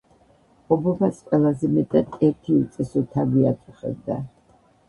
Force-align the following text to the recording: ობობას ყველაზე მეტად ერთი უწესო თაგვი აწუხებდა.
ობობას 0.75 1.19
ყველაზე 1.27 1.69
მეტად 1.75 2.17
ერთი 2.31 2.57
უწესო 2.63 3.05
თაგვი 3.15 3.47
აწუხებდა. 3.55 4.19